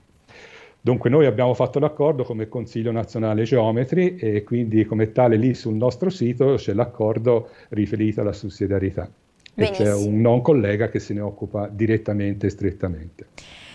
Dunque 0.86 1.10
noi 1.10 1.26
abbiamo 1.26 1.52
fatto 1.52 1.80
l'accordo 1.80 2.22
come 2.22 2.48
Consiglio 2.48 2.92
Nazionale 2.92 3.42
Geometri 3.42 4.14
e 4.14 4.44
quindi 4.44 4.84
come 4.84 5.10
tale 5.10 5.34
lì 5.34 5.52
sul 5.52 5.74
nostro 5.74 6.10
sito 6.10 6.54
c'è 6.54 6.74
l'accordo 6.74 7.48
riferito 7.70 8.20
alla 8.20 8.32
sussidiarietà 8.32 9.10
Benissimo. 9.52 9.88
e 9.88 9.90
c'è 9.90 9.96
un 9.96 10.20
non 10.20 10.42
collega 10.42 10.88
che 10.88 11.00
se 11.00 11.12
ne 11.12 11.22
occupa 11.22 11.66
direttamente 11.66 12.46
e 12.46 12.50
strettamente. 12.50 13.26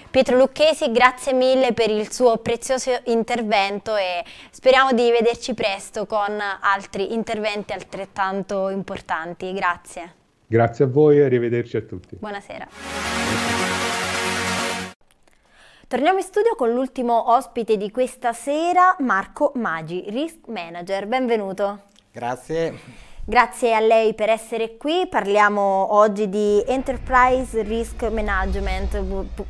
Pietro 0.10 0.38
Lucchesi, 0.38 0.89
grazie 0.94 1.34
mille 1.34 1.74
per 1.74 1.89
il 1.89 2.10
suo 2.10 2.38
prezioso 2.38 2.91
intervento 3.08 3.98
e 3.98 4.24
speriamo 4.50 4.94
di 4.94 5.12
vederci 5.12 5.53
presto 5.53 6.06
con 6.06 6.39
altri 6.62 7.13
interventi 7.13 7.74
altrettanto 7.74 8.70
importanti. 8.70 9.51
Grazie. 9.51 10.13
Grazie 10.48 10.86
a 10.86 10.88
voi 10.88 11.18
e 11.18 11.24
arrivederci 11.24 11.75
a 11.75 11.82
tutti. 11.82 12.15
Buonasera. 12.18 13.80
Torniamo 15.91 16.19
in 16.19 16.24
studio 16.24 16.55
con 16.55 16.71
l'ultimo 16.71 17.33
ospite 17.33 17.75
di 17.75 17.91
questa 17.91 18.31
sera, 18.31 18.95
Marco 19.00 19.51
Magi, 19.55 20.05
Risk 20.07 20.48
Manager. 20.48 21.05
Benvenuto. 21.05 21.81
Grazie. 22.13 22.79
Grazie 23.23 23.75
a 23.75 23.79
lei 23.79 24.15
per 24.15 24.29
essere 24.29 24.77
qui, 24.77 25.05
parliamo 25.07 25.93
oggi 25.93 26.27
di 26.27 26.59
Enterprise 26.65 27.61
Risk 27.61 28.01
Management, 28.09 28.99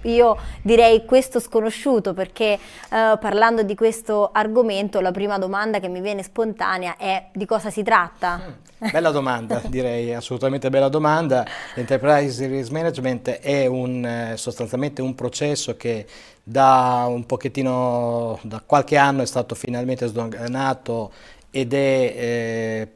io 0.02 0.38
direi 0.62 1.06
questo 1.06 1.40
sconosciuto 1.40 2.14
perché 2.14 2.52
eh, 2.52 2.60
parlando 2.90 3.64
di 3.64 3.74
questo 3.74 4.30
argomento 4.34 5.00
la 5.00 5.12
prima 5.12 5.38
domanda 5.38 5.80
che 5.80 5.88
mi 5.88 6.02
viene 6.02 6.22
spontanea 6.22 6.98
è 6.98 7.28
di 7.32 7.46
cosa 7.46 7.70
si 7.70 7.82
tratta? 7.82 8.42
Mm, 8.46 8.90
bella 8.92 9.12
domanda, 9.12 9.62
direi 9.66 10.14
assolutamente 10.14 10.70
bella 10.70 10.90
domanda. 10.90 11.46
Enterprise 11.74 12.46
Risk 12.48 12.72
Management 12.72 13.30
è 13.30 13.68
un, 13.68 14.06
eh, 14.06 14.34
sostanzialmente 14.36 15.02
un 15.02 15.16
processo 15.16 15.78
che 15.78 16.06
da 16.44 17.06
un 17.08 17.26
pochettino, 17.26 18.38
da 18.42 18.62
qualche 18.66 18.98
anno 18.98 19.22
è 19.22 19.26
stato 19.26 19.56
finalmente 19.56 20.08
sdoganato 20.08 21.12
ed 21.52 21.74
è 21.74 21.78
eh, 21.78 22.88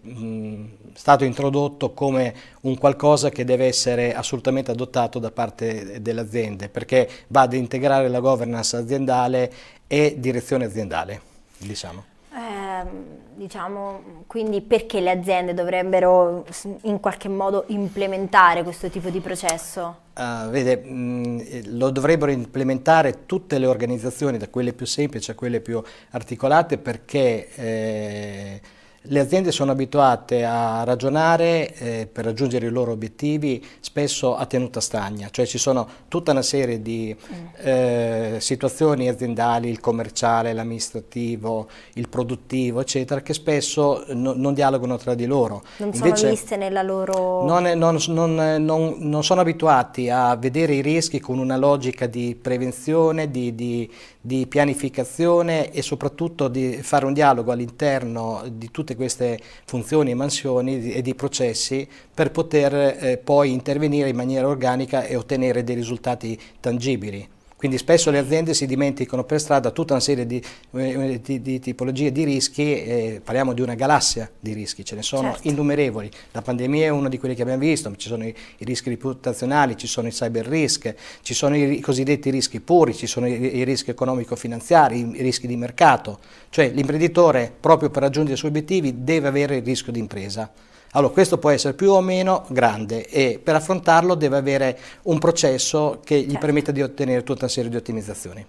stato 0.94 1.26
introdotto 1.26 1.92
come 1.92 2.34
un 2.62 2.78
qualcosa 2.78 3.30
che 3.30 3.44
deve 3.44 3.66
essere 3.66 4.16
assolutamente 4.16 4.72
adottato 4.72 5.20
da 5.20 5.30
parte 5.30 6.02
delle 6.02 6.22
aziende 6.22 6.70
perché 6.70 7.10
va 7.28 7.42
ad 7.42 7.54
integrare 7.54 8.08
la 8.08 8.22
governance 8.22 8.78
aziendale 8.78 9.52
e 9.88 10.16
direzione 10.18 10.66
aziendale. 10.66 11.22
Diciamo. 11.58 12.15
Eh, 12.36 12.86
diciamo, 13.34 14.24
quindi 14.28 14.60
perché 14.60 15.00
le 15.00 15.10
aziende 15.12 15.54
dovrebbero 15.54 16.46
in 16.82 17.00
qualche 17.00 17.30
modo 17.30 17.64
implementare 17.68 18.62
questo 18.64 18.90
tipo 18.90 19.10
di 19.10 19.22
processo? 19.22 20.04
Uh, 20.18 20.50
vede, 20.50 20.76
mh, 20.76 21.78
lo 21.78 21.92
dovrebbero 21.92 22.32
implementare 22.32 23.26
tutte 23.26 23.58
le 23.58 23.68
organizzazioni, 23.68 24.38
da 24.38 24.50
quelle 24.50 24.74
più 24.74 24.86
semplici 24.86 25.32
a 25.32 25.34
quelle 25.34 25.62
più 25.62 25.82
articolate, 26.12 26.78
perché 26.78 27.48
eh, 27.56 28.62
le 29.08 29.20
aziende 29.20 29.52
sono 29.52 29.72
abituate 29.72 30.44
a 30.44 30.84
ragionare 30.84 31.74
eh, 31.76 32.10
per 32.12 32.26
raggiungere 32.26 32.68
i 32.68 32.70
loro 32.70 32.92
obiettivi 32.92 33.64
spesso 33.80 34.36
a 34.36 34.46
tenuta 34.46 34.80
stagna, 34.80 35.30
cioè 35.32 35.46
ci 35.46 35.58
sono 35.58 35.88
tutta 36.08 36.32
una 36.32 36.42
serie 36.42 36.82
di 36.82 37.16
eh, 37.58 38.38
situazioni 38.40 39.08
aziendali, 39.08 39.70
il 39.70 39.80
commerciale, 39.80 40.54
l'amministrativo, 40.54 41.68
il 41.94 42.10
produttivo, 42.10 42.82
eccetera, 42.82 43.22
che 43.22 43.34
spesso 43.34 44.06
no, 44.10 44.34
non 44.36 44.54
dialogano 44.54 44.98
tra 44.98 45.14
di 45.14 45.26
loro. 45.26 45.64
Non 45.78 45.92
Invece, 45.94 46.16
sono 46.16 46.30
viste 46.32 46.58
nella 46.58 46.82
loro... 46.82 47.46
Non, 47.46 47.66
è, 47.66 47.76
non, 47.76 47.98
non, 48.08 48.36
non, 48.60 49.24
sono 49.24 49.42
abituati 49.42 50.10
a 50.10 50.36
vedere 50.36 50.74
i 50.76 50.82
rischi 50.82 51.20
con 51.20 51.40
una 51.40 51.58
logica 51.58 52.06
di 52.06 52.38
prevenzione, 52.40 53.30
di, 53.30 53.56
di, 53.56 53.92
di 54.26 54.48
pianificazione 54.48 55.72
e 55.72 55.84
soprattutto 55.84 56.48
di 56.48 56.80
fare 56.82 57.06
un 57.06 57.14
dialogo 57.14 57.52
all'interno 57.52 58.44
di 58.52 58.72
tutte 58.72 58.96
queste 58.96 59.40
funzioni 59.66 60.10
e 60.10 60.16
mansioni 60.16 60.92
e 60.92 61.04
di 61.04 61.14
processi 61.14 61.88
per 62.12 62.32
poter 62.32 62.74
eh, 62.74 63.18
poi 63.24 63.52
intervenire 63.52 64.10
in 64.10 64.16
maniera 64.16 64.48
organica 64.48 65.04
e 65.04 65.16
ottenere 65.16 65.64
dei 65.64 65.76
risultati 65.76 66.40
tangibili. 66.60 67.35
Quindi 67.58 67.78
spesso 67.78 68.12
le 68.12 68.18
aziende 68.18 68.54
si 68.54 68.66
dimenticano 68.66 69.24
per 69.24 69.40
strada 69.40 69.72
tutta 69.72 69.94
una 69.94 70.02
serie 70.02 70.26
di, 70.26 70.44
eh, 70.74 71.22
di, 71.24 71.42
di 71.42 71.60
tipologie 71.60 72.12
di 72.12 72.26
rischi, 72.26 72.84
eh, 72.84 73.22
parliamo 73.24 73.54
di 73.54 73.62
una 73.62 73.76
galassia 73.76 74.30
di 74.38 74.52
rischi, 74.52 74.84
ce 74.84 74.96
ne 74.96 75.02
sono 75.02 75.32
certo. 75.32 75.48
innumerevoli. 75.48 76.12
La 76.32 76.42
pandemia 76.42 76.88
è 76.88 76.90
uno 76.90 77.08
di 77.08 77.18
quelli 77.18 77.34
che 77.34 77.44
abbiamo 77.44 77.62
visto, 77.62 77.96
ci 77.96 78.10
sono 78.10 78.26
i, 78.26 78.36
i 78.58 78.66
rischi 78.66 78.90
reputazionali, 78.90 79.78
ci 79.78 79.88
sono 79.88 80.10
i 80.10 80.12
cyber 80.12 80.46
risk, 80.46 80.94
ci 81.22 81.34
sono 81.34 81.56
i, 81.56 81.78
i 81.78 81.80
cosiddetti 81.80 82.30
rischi 82.30 82.60
puri, 82.60 82.94
ci 82.94 83.08
sono 83.08 83.26
i, 83.26 83.56
i 83.56 83.64
rischi 83.64 83.90
economico-finanziari, 83.90 85.18
i 85.18 85.22
rischi 85.22 85.48
di 85.48 85.56
mercato. 85.56 86.20
Cioè 86.50 86.70
l'imprenditore 86.70 87.54
proprio 87.58 87.90
per 87.90 88.04
raggiungere 88.04 88.36
i 88.36 88.38
suoi 88.38 88.52
obiettivi 88.52 89.04
deve 89.04 89.30
avere 89.30 89.56
il 89.56 89.64
rischio 89.64 89.94
di 89.94 90.00
impresa. 90.00 90.52
Allora, 90.96 91.12
questo 91.12 91.38
può 91.38 91.50
essere 91.50 91.74
più 91.74 91.92
o 91.92 92.00
meno 92.00 92.46
grande 92.48 93.06
e 93.10 93.38
per 93.44 93.56
affrontarlo 93.56 94.16
deve 94.16 94.38
avere 94.38 94.80
un 95.04 95.20
processo 95.20 96.00
che 96.06 96.18
gli 96.18 96.32
certo. 96.32 96.40
permetta 96.40 96.72
di 96.72 96.82
ottenere 96.82 97.22
tutta 97.24 97.42
una 97.42 97.52
serie 97.52 97.70
di 97.70 97.76
ottimizzazioni. 97.76 98.46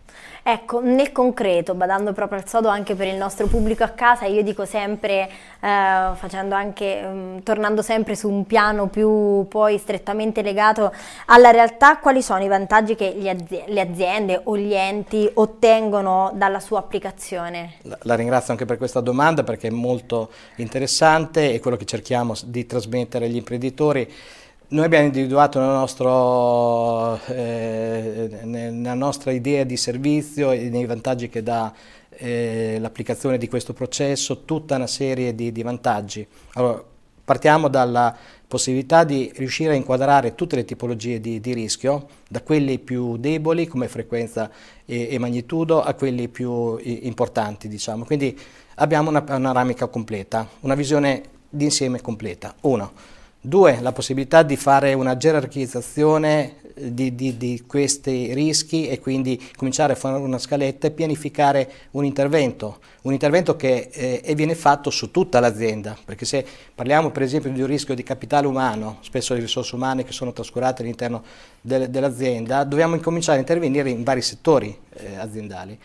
Ecco, 0.48 0.80
nel 0.80 1.10
concreto, 1.10 1.74
badando 1.74 2.12
proprio 2.12 2.38
al 2.38 2.48
sodo 2.48 2.68
anche 2.68 2.94
per 2.94 3.08
il 3.08 3.16
nostro 3.16 3.48
pubblico 3.48 3.82
a 3.82 3.88
casa, 3.88 4.26
io 4.26 4.44
dico 4.44 4.64
sempre, 4.64 5.28
eh, 5.58 5.66
anche, 5.68 7.02
um, 7.04 7.42
tornando 7.42 7.82
sempre 7.82 8.14
su 8.14 8.30
un 8.30 8.46
piano 8.46 8.86
più 8.86 9.44
poi 9.48 9.76
strettamente 9.76 10.42
legato 10.42 10.92
alla 11.26 11.50
realtà, 11.50 11.98
quali 11.98 12.22
sono 12.22 12.44
i 12.44 12.46
vantaggi 12.46 12.94
che 12.94 13.12
azi 13.28 13.64
le 13.66 13.80
aziende 13.80 14.40
o 14.44 14.56
gli 14.56 14.72
enti 14.72 15.28
ottengono 15.34 16.30
dalla 16.32 16.60
sua 16.60 16.78
applicazione? 16.78 17.78
La, 17.82 17.98
la 18.02 18.14
ringrazio 18.14 18.52
anche 18.52 18.66
per 18.66 18.76
questa 18.76 19.00
domanda 19.00 19.42
perché 19.42 19.66
è 19.66 19.72
molto 19.72 20.30
interessante 20.58 21.54
e 21.54 21.58
quello 21.58 21.76
che 21.76 21.86
cerchiamo 21.86 22.34
di 22.44 22.64
trasmettere 22.66 23.24
agli 23.24 23.34
imprenditori. 23.34 24.08
Noi 24.68 24.84
abbiamo 24.84 25.04
individuato 25.04 25.60
nel 25.60 25.68
nostro, 25.68 27.20
eh, 27.26 28.40
nella 28.42 28.94
nostra 28.94 29.30
idea 29.30 29.62
di 29.62 29.76
servizio 29.76 30.50
e 30.50 30.68
nei 30.70 30.86
vantaggi 30.86 31.28
che 31.28 31.40
dà 31.40 31.72
eh, 32.10 32.76
l'applicazione 32.80 33.38
di 33.38 33.46
questo 33.46 33.72
processo 33.72 34.42
tutta 34.44 34.74
una 34.74 34.88
serie 34.88 35.36
di, 35.36 35.52
di 35.52 35.62
vantaggi. 35.62 36.26
Allora, 36.54 36.82
partiamo 37.24 37.68
dalla 37.68 38.12
possibilità 38.48 39.04
di 39.04 39.30
riuscire 39.36 39.70
a 39.70 39.76
inquadrare 39.76 40.34
tutte 40.34 40.56
le 40.56 40.64
tipologie 40.64 41.20
di, 41.20 41.38
di 41.38 41.54
rischio, 41.54 42.08
da 42.28 42.42
quelli 42.42 42.80
più 42.80 43.18
deboli 43.18 43.68
come 43.68 43.86
frequenza 43.86 44.50
e, 44.84 45.06
e 45.12 45.18
magnitudo 45.20 45.80
a 45.80 45.94
quelli 45.94 46.26
più 46.26 46.76
importanti. 46.82 47.68
Diciamo. 47.68 48.04
Quindi 48.04 48.36
abbiamo 48.74 49.10
una 49.10 49.22
panoramica 49.22 49.86
completa, 49.86 50.48
una 50.62 50.74
visione 50.74 51.22
d'insieme 51.48 52.00
completa. 52.00 52.52
Uno. 52.62 53.14
Due, 53.46 53.78
la 53.80 53.92
possibilità 53.92 54.42
di 54.42 54.56
fare 54.56 54.92
una 54.92 55.16
gerarchizzazione 55.16 56.56
di, 56.74 57.14
di, 57.14 57.36
di, 57.36 57.62
questi 57.64 58.34
rischi 58.34 58.88
e 58.88 58.98
quindi 58.98 59.40
cominciare 59.56 59.92
a 59.92 59.96
fare 59.96 60.18
una 60.18 60.36
scaletta 60.36 60.88
e 60.88 60.90
pianificare 60.90 61.70
un 61.92 62.04
intervento, 62.04 62.80
un 63.02 63.12
intervento 63.12 63.54
che 63.54 63.88
eh, 63.92 64.34
viene 64.34 64.56
fatto 64.56 64.90
su 64.90 65.12
tutta 65.12 65.38
l'azienda, 65.38 65.96
perché 66.04 66.24
se 66.24 66.44
parliamo 66.74 67.12
per 67.12 67.22
esempio 67.22 67.52
di 67.52 67.60
un 67.60 67.68
rischio 67.68 67.94
di 67.94 68.02
capitale 68.02 68.48
umano, 68.48 68.98
spesso 69.02 69.32
le 69.32 69.38
risorse 69.38 69.76
umane 69.76 70.02
che 70.02 70.10
sono 70.10 70.32
trascurate 70.32 70.82
all'interno 70.82 71.22
del, 71.60 71.88
dell'azienda, 71.88 72.64
dobbiamo 72.64 72.96
incominciare 72.96 73.38
a 73.38 73.40
intervenire 73.42 73.90
in 73.90 74.02
vari 74.02 74.22
settori 74.22 74.76
eh, 74.94 75.18
aziendali. 75.18 75.78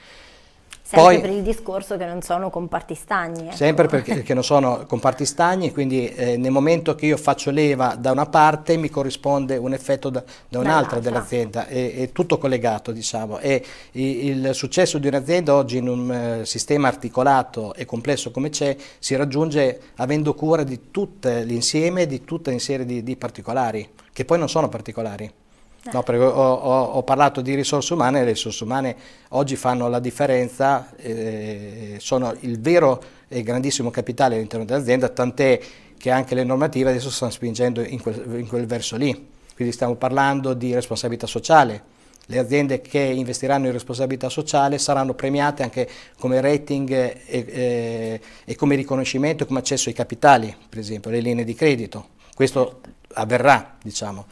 Sempre 0.92 1.14
Poi, 1.14 1.22
per 1.22 1.30
il 1.30 1.42
discorso 1.42 1.96
che 1.96 2.06
non 2.06 2.22
sono 2.22 2.50
comparti 2.50 2.96
stagni. 2.96 3.48
Ecco. 3.48 3.56
Sempre 3.56 3.88
perché 3.88 4.34
non 4.34 4.44
sono 4.44 4.84
comparti 4.86 5.26
stagni, 5.26 5.72
quindi 5.72 6.10
eh, 6.10 6.36
nel 6.36 6.52
momento 6.52 6.96
che 6.96 7.06
io 7.06 7.16
faccio 7.16 7.50
leva 7.50 7.96
da 7.98 8.12
una 8.12 8.26
parte 8.26 8.76
mi 8.76 8.90
corrisponde 8.90 9.56
un 9.56 9.72
effetto 9.72 10.10
da, 10.10 10.22
da 10.50 10.60
un'altra 10.60 11.00
dell'azienda, 11.00 11.66
è, 11.68 11.96
è, 11.96 12.12
tutto 12.12 12.38
collegato 12.38 12.92
diciamo. 12.92 13.40
E 13.40 13.64
il 13.92 14.50
successo 14.52 14.98
di 14.98 15.08
un'azienda 15.08 15.56
oggi 15.56 15.78
in 15.78 15.88
un 15.88 16.40
uh, 16.42 16.44
sistema 16.44 16.90
articolato 16.90 17.74
e 17.74 17.86
complesso 17.86 18.32
come 18.32 18.50
c'è 18.50 18.76
si 19.00 19.16
raggiunge 19.16 19.80
avendo 19.96 20.34
cura 20.34 20.64
di 20.64 20.92
tutto 20.92 21.30
l'insieme, 21.30 22.06
di 22.06 22.26
tutta 22.26 22.50
una 22.50 22.60
serie 22.60 22.86
di, 22.86 23.02
di 23.02 23.16
particolari, 23.16 23.90
che 24.12 24.26
poi 24.26 24.40
non 24.40 24.50
sono 24.50 24.68
particolari. 24.68 25.41
No, 25.84 26.04
perché 26.04 26.22
ho, 26.24 26.30
ho, 26.30 26.84
ho, 26.84 27.04
parlato 27.04 27.42
di 27.42 27.56
risorse 27.56 27.94
umane 27.94 28.20
le 28.20 28.34
risorse 28.34 28.64
umane 28.64 28.96
oggi 29.30 29.56
fanno 29.56 29.90
la 29.90 30.00
differenza, 30.00 30.96
eh, 30.96 31.96
sono 32.00 32.36
il 32.42 32.60
vero 32.60 33.02
e 33.28 33.42
grandissimo 33.42 33.90
capitale 33.90 34.36
all'interno 34.36 34.64
dell'azienda, 34.64 35.10
tant'è 35.10 35.60
che 35.98 36.12
anche 36.12 36.36
le 36.36 36.44
normative 36.44 36.92
adesso 36.92 37.10
stanno 37.10 37.32
spingendo 37.32 37.82
in 37.82 38.00
quel, 38.00 38.40
in 38.40 38.48
quel, 38.48 38.68
verso 38.68 38.96
lì. 38.96 39.30
Quindi 39.56 39.74
stiamo 39.74 39.96
parlando 39.96 40.54
di 40.54 40.72
responsabilità 40.74 41.26
sociale. 41.26 42.00
Le 42.28 42.38
aziende 42.38 42.82
che 42.82 43.00
investiranno 43.00 43.66
in 43.66 43.72
responsabilità 43.72 44.30
sociale 44.30 44.78
saranno 44.78 45.16
premiate 45.16 45.64
anche 45.64 45.90
come 46.20 46.42
rating 46.42 46.92
e, 46.92 47.22
e, 47.26 48.22
e 48.46 48.56
come 48.56 48.76
riconoscimento 48.76 49.44
e 49.44 49.48
come 49.48 49.60
accesso 49.60 49.90
ai 49.90 49.96
capitali, 49.96 50.56
per 50.70 50.78
esempio, 50.78 51.10
le 51.10 51.22
linee 51.22 51.44
di 51.44 51.56
credito. 51.56 52.10
Questo 52.36 52.82
avverrà, 53.14 53.78
diciamo. 53.82 54.26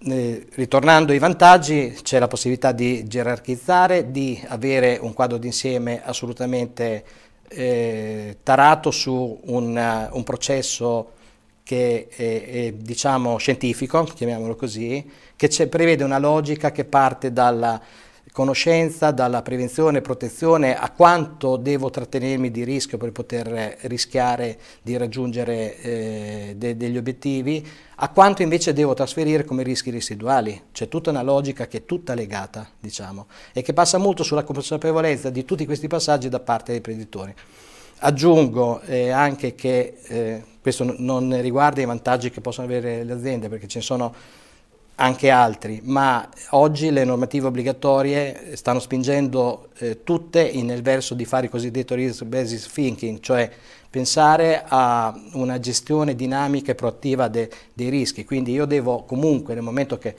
Eh, 0.00 0.46
ritornando 0.54 1.10
ai 1.10 1.18
vantaggi, 1.18 1.98
c'è 2.02 2.20
la 2.20 2.28
possibilità 2.28 2.70
di 2.70 3.08
gerarchizzare, 3.08 4.12
di 4.12 4.40
avere 4.46 4.96
un 5.00 5.12
quadro 5.12 5.38
d'insieme 5.38 6.02
assolutamente 6.04 7.04
eh, 7.48 8.36
tarato 8.44 8.92
su 8.92 9.40
un, 9.42 10.08
un 10.12 10.22
processo 10.22 11.12
che 11.64 12.06
è, 12.14 12.44
è, 12.44 12.72
diciamo 12.74 13.38
scientifico, 13.38 14.04
chiamiamolo 14.04 14.54
così, 14.54 15.04
che 15.34 15.48
prevede 15.66 16.04
una 16.04 16.18
logica 16.18 16.70
che 16.70 16.84
parte 16.84 17.32
dalla 17.32 17.80
conoscenza, 18.32 19.10
dalla 19.10 19.42
prevenzione 19.42 19.98
e 19.98 20.00
protezione, 20.00 20.76
a 20.76 20.90
quanto 20.90 21.56
devo 21.56 21.90
trattenermi 21.90 22.50
di 22.50 22.64
rischio 22.64 22.98
per 22.98 23.12
poter 23.12 23.78
rischiare 23.82 24.58
di 24.82 24.96
raggiungere 24.96 25.80
eh, 25.80 26.54
de 26.56 26.76
degli 26.76 26.96
obiettivi, 26.96 27.66
a 27.96 28.08
quanto 28.10 28.42
invece 28.42 28.72
devo 28.72 28.94
trasferire 28.94 29.44
come 29.44 29.62
rischi 29.62 29.90
residuali. 29.90 30.64
C'è 30.72 30.88
tutta 30.88 31.10
una 31.10 31.22
logica 31.22 31.66
che 31.66 31.78
è 31.78 31.84
tutta 31.84 32.14
legata, 32.14 32.68
diciamo, 32.78 33.26
e 33.52 33.62
che 33.62 33.72
passa 33.72 33.98
molto 33.98 34.22
sulla 34.22 34.44
consapevolezza 34.44 35.30
di 35.30 35.44
tutti 35.44 35.64
questi 35.64 35.88
passaggi 35.88 36.28
da 36.28 36.40
parte 36.40 36.66
dei 36.66 36.76
imprenditori. 36.76 37.34
Aggiungo 38.00 38.80
eh, 38.82 39.10
anche 39.10 39.54
che 39.56 39.98
eh, 40.06 40.42
questo 40.60 40.94
non 40.98 41.40
riguarda 41.40 41.80
i 41.80 41.84
vantaggi 41.84 42.30
che 42.30 42.40
possono 42.40 42.66
avere 42.66 43.02
le 43.02 43.12
aziende, 43.12 43.48
perché 43.48 43.66
ce 43.66 43.78
ne 43.78 43.84
sono 43.84 44.14
anche 45.00 45.30
altri, 45.30 45.80
ma 45.84 46.28
oggi 46.50 46.90
le 46.90 47.04
normative 47.04 47.46
obbligatorie 47.46 48.56
stanno 48.56 48.80
spingendo 48.80 49.68
eh, 49.78 50.02
tutte 50.02 50.50
nel 50.62 50.82
verso 50.82 51.14
di 51.14 51.24
fare 51.24 51.44
il 51.44 51.50
cosiddetto 51.50 51.94
risk-based 51.94 52.72
thinking, 52.72 53.20
cioè 53.20 53.48
pensare 53.88 54.64
a 54.66 55.16
una 55.34 55.60
gestione 55.60 56.16
dinamica 56.16 56.72
e 56.72 56.74
proattiva 56.74 57.28
de, 57.28 57.48
dei 57.72 57.90
rischi. 57.90 58.24
Quindi 58.24 58.52
io 58.52 58.64
devo 58.64 59.04
comunque, 59.04 59.54
nel 59.54 59.62
momento 59.62 59.98
che 59.98 60.16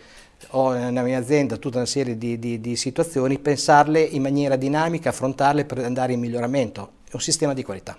ho 0.51 0.71
nella 0.71 1.01
mia 1.01 1.19
azienda 1.19 1.57
tutta 1.57 1.77
una 1.77 1.85
serie 1.85 2.17
di, 2.17 2.39
di, 2.39 2.61
di 2.61 2.75
situazioni, 2.77 3.37
pensarle 3.37 4.01
in 4.01 4.21
maniera 4.21 4.55
dinamica, 4.55 5.09
affrontarle 5.09 5.65
per 5.65 5.79
andare 5.79 6.13
in 6.13 6.21
miglioramento. 6.21 6.91
È 7.09 7.15
un 7.15 7.21
sistema 7.21 7.53
di 7.53 7.63
qualità. 7.63 7.97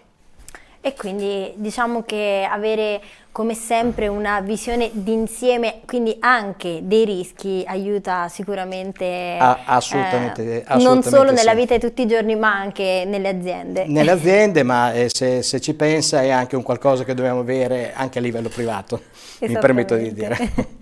E 0.83 0.95
quindi 0.95 1.53
diciamo 1.57 2.05
che 2.05 2.49
avere 2.51 3.03
come 3.33 3.55
sempre 3.55 4.09
una 4.09 4.41
visione 4.41 4.89
d'insieme, 4.93 5.81
quindi 5.87 6.17
anche 6.21 6.81
dei 6.83 7.05
rischi, 7.05 7.63
aiuta 7.67 8.29
sicuramente, 8.29 9.37
ah, 9.39 9.61
assolutamente, 9.67 10.43
eh, 10.43 10.65
assolutamente, 10.67 10.83
non 10.83 11.03
solo 11.03 11.29
sì. 11.29 11.35
nella 11.35 11.55
vita 11.55 11.75
di 11.75 11.81
tutti 11.81 12.03
i 12.03 12.07
giorni 12.07 12.35
ma 12.35 12.53
anche 12.53 13.05
nelle 13.07 13.29
aziende. 13.29 13.85
Nelle 13.87 14.11
aziende, 14.13 14.63
ma 14.63 14.93
eh, 14.93 15.11
se, 15.13 15.43
se, 15.43 15.61
ci 15.61 15.75
pensa 15.75 16.23
è 16.23 16.31
anche 16.31 16.57
un 16.57 16.63
qualcosa 16.63 17.05
che 17.05 17.13
dobbiamo 17.13 17.41
avere 17.41 17.93
anche 17.95 18.19
a 18.19 18.23
livello 18.23 18.49
privato, 18.49 19.03
mi 19.41 19.59
permetto 19.59 19.95
di 19.97 20.15
dire. 20.15 20.39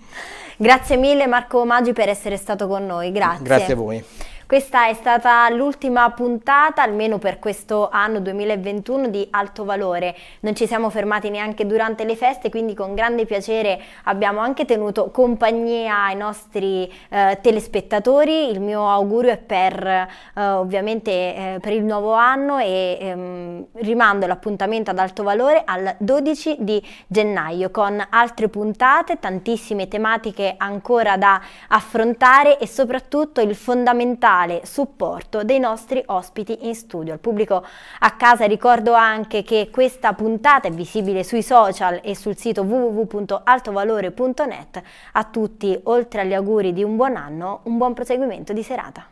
Grazie 0.60 0.96
mille 0.96 1.26
Marco 1.26 1.64
Maggi 1.64 1.92
per 1.92 2.08
essere 2.08 2.36
stato 2.36 2.66
con 2.66 2.84
noi, 2.84 3.12
grazie. 3.12 3.44
Grazie 3.44 3.72
a 3.74 3.76
voi. 3.76 4.04
Questa 4.48 4.88
è 4.88 4.94
stata 4.94 5.46
l'ultima 5.50 6.10
puntata, 6.12 6.82
almeno 6.82 7.18
per 7.18 7.38
questo 7.38 7.90
anno 7.90 8.18
2021, 8.18 9.08
di 9.08 9.28
Alto 9.30 9.66
Valore. 9.66 10.16
Non 10.40 10.54
ci 10.54 10.66
siamo 10.66 10.88
fermati 10.88 11.28
neanche 11.28 11.66
durante 11.66 12.04
le 12.04 12.16
feste, 12.16 12.48
quindi 12.48 12.72
con 12.72 12.94
grande 12.94 13.26
piacere 13.26 13.78
abbiamo 14.04 14.40
anche 14.40 14.64
tenuto 14.64 15.10
compagnia 15.10 16.04
ai 16.04 16.16
nostri 16.16 16.90
eh, 17.10 17.38
telespettatori. 17.42 18.48
Il 18.48 18.62
mio 18.62 18.88
augurio 18.88 19.32
è 19.32 19.36
per 19.36 19.86
eh, 19.86 20.08
ovviamente 20.42 21.10
eh, 21.10 21.58
per 21.60 21.74
il 21.74 21.84
nuovo 21.84 22.14
anno 22.14 22.56
e 22.56 22.96
ehm, 22.98 23.66
rimando 23.82 24.26
l'appuntamento 24.26 24.90
ad 24.90 24.98
Alto 24.98 25.24
Valore 25.24 25.60
al 25.62 25.94
12 25.98 26.56
di 26.60 26.82
gennaio 27.06 27.70
con 27.70 28.02
altre 28.08 28.48
puntate, 28.48 29.18
tantissime 29.18 29.88
tematiche 29.88 30.54
ancora 30.56 31.18
da 31.18 31.38
affrontare 31.68 32.58
e 32.58 32.66
soprattutto 32.66 33.42
il 33.42 33.54
fondamentale 33.54 34.36
totale 34.38 34.60
supporto 34.64 35.42
dei 35.42 35.58
nostri 35.58 36.00
ospiti 36.06 36.68
in 36.68 36.76
studio. 36.76 37.12
Al 37.12 37.18
pubblico 37.18 37.64
a 37.98 38.10
casa 38.12 38.46
ricordo 38.46 38.92
anche 38.92 39.42
che 39.42 39.70
questa 39.72 40.12
puntata 40.12 40.68
è 40.68 40.70
visibile 40.70 41.24
sui 41.24 41.42
social 41.42 41.98
e 42.04 42.14
sul 42.14 42.36
sito 42.36 42.62
www.altovalore.net. 42.62 44.82
A 45.12 45.24
tutti, 45.24 45.76
oltre 45.84 46.20
agli 46.20 46.34
auguri 46.34 46.72
di 46.72 46.84
un 46.84 46.96
buon 46.96 47.16
anno, 47.16 47.60
un 47.64 47.76
buon 47.76 47.94
proseguimento 47.94 48.52
di 48.52 48.62
serata. 48.62 49.06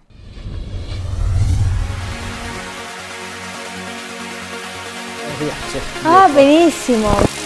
Ah, 6.03 6.29
benissimo! 6.33 7.46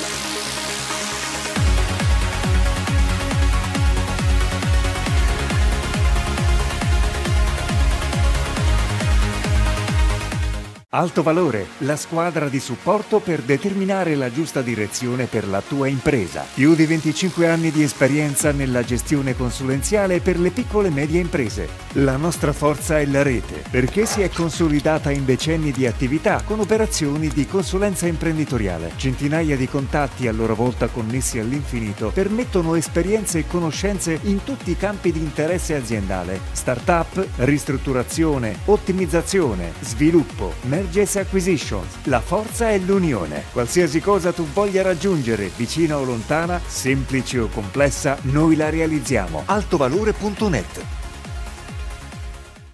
Alto 10.93 11.23
Valore, 11.23 11.69
la 11.79 11.95
squadra 11.95 12.49
di 12.49 12.59
supporto 12.59 13.21
per 13.21 13.43
determinare 13.43 14.17
la 14.17 14.29
giusta 14.29 14.61
direzione 14.61 15.27
per 15.27 15.47
la 15.47 15.61
tua 15.61 15.87
impresa. 15.87 16.45
Più 16.53 16.75
di 16.75 16.85
25 16.85 17.49
anni 17.49 17.71
di 17.71 17.85
esperienza 17.85 18.51
nella 18.51 18.83
gestione 18.83 19.37
consulenziale 19.37 20.19
per 20.19 20.41
le 20.41 20.51
piccole 20.51 20.89
e 20.89 20.91
medie 20.91 21.21
imprese. 21.21 21.69
La 21.93 22.17
nostra 22.17 22.53
forza 22.53 22.99
è 22.99 23.07
la 23.07 23.23
rete, 23.23 23.63
perché 23.71 24.05
si 24.05 24.23
è 24.23 24.31
consolidata 24.31 25.13
in 25.13 25.25
decenni 25.25 25.71
di 25.71 25.87
attività 25.87 26.43
con 26.45 26.59
operazioni 26.59 27.29
di 27.29 27.47
consulenza 27.47 28.09
imprenditoriale. 28.09 28.91
Centinaia 28.97 29.57
di 29.57 29.69
contatti 29.69 30.27
a 30.27 30.33
loro 30.33 30.57
volta 30.57 30.89
connessi 30.89 31.39
all'infinito 31.39 32.11
permettono 32.13 32.75
esperienze 32.75 33.39
e 33.39 33.47
conoscenze 33.47 34.19
in 34.23 34.43
tutti 34.43 34.73
i 34.73 34.77
campi 34.77 35.13
di 35.13 35.21
interesse 35.21 35.77
aziendale. 35.77 36.41
Startup, 36.51 37.25
ristrutturazione, 37.37 38.57
ottimizzazione, 38.65 39.73
sviluppo, 39.83 40.55
Mergers 40.81 41.17
Acquisitions. 41.17 41.97
La 42.05 42.21
forza 42.21 42.71
è 42.71 42.79
l'unione. 42.79 43.45
Qualsiasi 43.53 44.01
cosa 44.01 44.33
tu 44.33 44.47
voglia 44.47 44.81
raggiungere, 44.81 45.51
vicina 45.55 45.99
o 45.99 46.05
lontana, 46.05 46.59
semplice 46.67 47.39
o 47.39 47.49
complessa, 47.49 48.17
noi 48.23 48.57
la 48.57 48.71
realizziamo. 48.71 49.43
Altovalore.net 49.45 51.00